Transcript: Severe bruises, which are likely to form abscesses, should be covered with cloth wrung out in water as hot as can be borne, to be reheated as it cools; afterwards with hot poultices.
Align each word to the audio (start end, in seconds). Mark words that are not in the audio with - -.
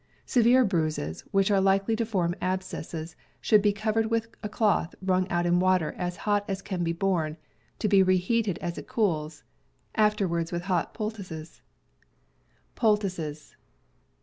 Severe 0.25 0.65
bruises, 0.65 1.21
which 1.29 1.51
are 1.51 1.61
likely 1.61 1.95
to 1.95 2.07
form 2.07 2.33
abscesses, 2.41 3.15
should 3.39 3.61
be 3.61 3.71
covered 3.71 4.07
with 4.07 4.31
cloth 4.41 4.95
wrung 4.99 5.29
out 5.29 5.45
in 5.45 5.59
water 5.59 5.91
as 5.95 6.17
hot 6.25 6.43
as 6.47 6.63
can 6.63 6.83
be 6.83 6.91
borne, 6.91 7.37
to 7.77 7.87
be 7.87 8.01
reheated 8.01 8.57
as 8.63 8.79
it 8.79 8.87
cools; 8.87 9.43
afterwards 9.93 10.51
with 10.51 10.63
hot 10.63 10.95
poultices. 10.95 11.61